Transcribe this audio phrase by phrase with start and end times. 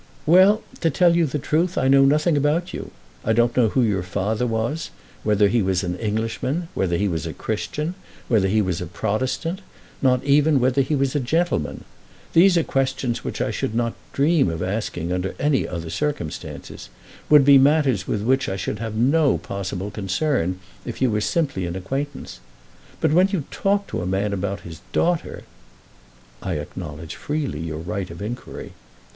[0.25, 2.89] "Well, to tell you the truth I know nothing about you.
[3.23, 4.89] I don't know who your father was,
[5.21, 7.93] whether he was an Englishman, whether he was a Christian,
[8.27, 9.61] whether he was a Protestant,
[10.01, 11.83] not even whether he was a gentleman.
[12.33, 16.89] These are questions which I should not dream of asking under any other circumstances;
[17.29, 21.67] would be matters with which I should have no possible concern, if you were simply
[21.67, 22.39] an acquaintance.
[23.01, 25.43] But when you talk to a man about his daughter!"
[26.41, 28.71] "I acknowledge freely your right of inquiry."